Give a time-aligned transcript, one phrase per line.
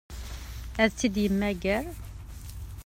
[0.83, 1.85] Ad tt-id-yemmager?